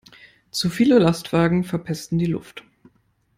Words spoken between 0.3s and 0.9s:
Zu